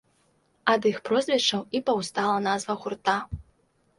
Ад 0.71 0.85
іх 0.91 0.95
прозвішчаў 1.09 1.61
і 1.79 1.83
паўстала 1.89 2.39
назва 2.47 2.77
гурта. 2.87 3.19